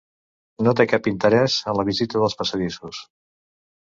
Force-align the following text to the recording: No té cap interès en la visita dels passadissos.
No 0.67 0.71
té 0.79 0.85
cap 0.93 1.09
interès 1.11 1.57
en 1.73 1.77
la 1.79 1.85
visita 1.91 2.21
dels 2.23 2.37
passadissos. 2.41 3.03